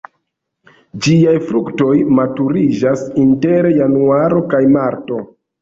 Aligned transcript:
Ĝiaj 1.07 1.35
fruktoj 1.49 1.91
maturiĝas 2.21 3.05
inter 3.27 3.71
januaro 3.81 4.43
kaj 4.57 4.65
marto. 4.79 5.25